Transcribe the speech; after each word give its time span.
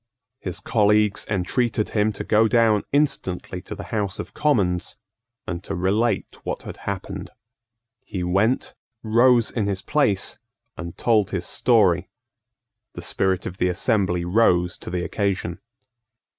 His 0.39 0.59
colleagues 0.59 1.27
entreated 1.29 1.89
him 1.89 2.11
to 2.13 2.23
go 2.23 2.47
down 2.47 2.81
instantly 2.91 3.61
to 3.61 3.75
the 3.75 3.83
House 3.93 4.17
of 4.17 4.33
Commons, 4.33 4.97
and 5.47 5.63
to 5.63 5.75
relate 5.75 6.43
what 6.43 6.63
had 6.63 6.77
happened. 6.89 7.29
He 8.03 8.23
went, 8.23 8.73
rose 9.03 9.51
in 9.51 9.67
his 9.67 9.83
place, 9.83 10.39
and 10.75 10.97
told 10.97 11.29
his 11.29 11.45
story. 11.45 12.09
The 12.93 13.03
spirit 13.03 13.45
of 13.45 13.57
the 13.57 13.67
assembly 13.69 14.25
rose 14.25 14.79
to 14.79 14.89
the 14.89 15.03
occasion. 15.05 15.59